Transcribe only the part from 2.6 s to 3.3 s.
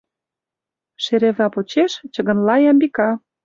Ямбика.